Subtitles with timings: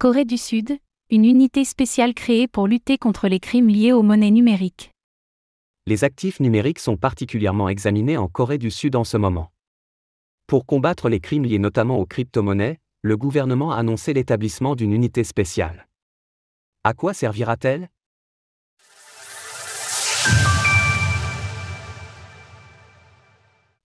[0.00, 0.78] Corée du Sud,
[1.10, 4.92] une unité spéciale créée pour lutter contre les crimes liés aux monnaies numériques.
[5.86, 9.52] Les actifs numériques sont particulièrement examinés en Corée du Sud en ce moment.
[10.46, 15.22] Pour combattre les crimes liés notamment aux crypto-monnaies, le gouvernement a annoncé l'établissement d'une unité
[15.22, 15.86] spéciale.
[16.82, 17.90] À quoi servira-t-elle?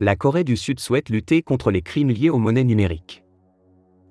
[0.00, 3.24] La Corée du Sud souhaite lutter contre les crimes liés aux monnaies numériques.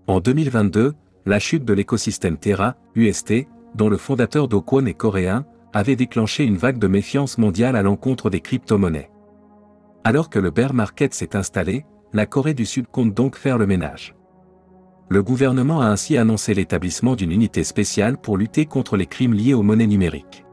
[0.05, 0.93] En 2022,
[1.27, 6.55] la chute de l'écosystème Terra, UST, dont le fondateur d'Okwon est coréen, avait déclenché une
[6.55, 9.11] vague de méfiance mondiale à l'encontre des crypto-monnaies.
[10.05, 13.67] Alors que le bear market s'est installé, la Corée du Sud compte donc faire le
[13.67, 14.15] ménage.
[15.09, 19.53] Le gouvernement a ainsi annoncé l'établissement d'une unité spéciale pour lutter contre les crimes liés
[19.53, 20.45] aux monnaies numériques.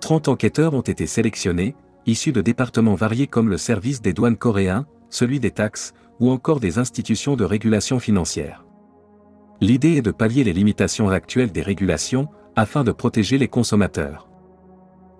[0.00, 1.74] 30 enquêteurs ont été sélectionnés,
[2.06, 6.60] issus de départements variés comme le service des douanes coréens, celui des taxes, ou encore
[6.60, 8.64] des institutions de régulation financière.
[9.60, 14.28] L'idée est de pallier les limitations actuelles des régulations, afin de protéger les consommateurs.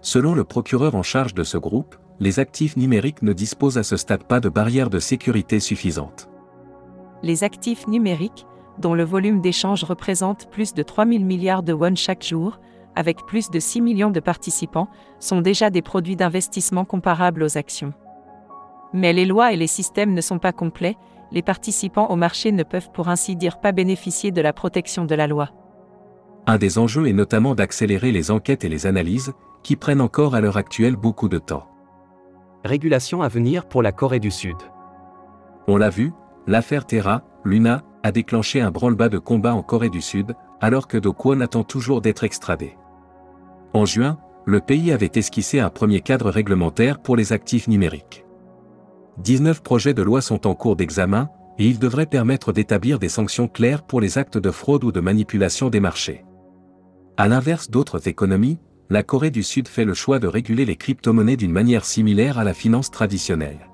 [0.00, 3.96] Selon le procureur en charge de ce groupe, les actifs numériques ne disposent à ce
[3.96, 6.30] stade pas de barrières de sécurité suffisantes
[7.22, 8.46] les actifs numériques,
[8.78, 12.60] dont le volume d'échange représente plus de 3 000 milliards de won chaque jour,
[12.96, 17.92] avec plus de 6 millions de participants, sont déjà des produits d'investissement comparables aux actions.
[18.92, 20.96] Mais les lois et les systèmes ne sont pas complets,
[21.32, 25.14] les participants au marché ne peuvent pour ainsi dire pas bénéficier de la protection de
[25.14, 25.50] la loi.
[26.46, 30.40] Un des enjeux est notamment d'accélérer les enquêtes et les analyses, qui prennent encore à
[30.40, 31.66] l'heure actuelle beaucoup de temps.
[32.64, 34.56] Régulation à venir pour la Corée du Sud.
[35.68, 36.12] On l'a vu,
[36.46, 40.98] l'affaire Terra, Luna, a déclenché un branle-bas de combat en Corée du Sud, alors que
[40.98, 42.76] Do Kwon attend toujours d'être extradé.
[43.72, 48.24] En juin, le pays avait esquissé un premier cadre réglementaire pour les actifs numériques.
[49.20, 53.48] 19 projets de loi sont en cours d'examen, et ils devraient permettre d'établir des sanctions
[53.48, 56.24] claires pour les actes de fraude ou de manipulation des marchés.
[57.18, 61.36] À l'inverse d'autres économies, la Corée du Sud fait le choix de réguler les crypto-monnaies
[61.36, 63.68] d'une manière similaire à la finance traditionnelle.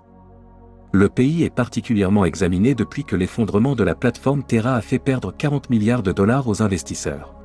[0.93, 5.33] Le pays est particulièrement examiné depuis que l'effondrement de la plateforme Terra a fait perdre
[5.33, 7.37] 40 milliards de dollars aux investisseurs.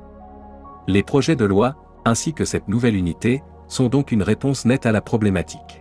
[0.87, 1.75] Les projets de loi,
[2.05, 5.80] ainsi que cette nouvelle unité, sont donc une réponse nette à la problématique.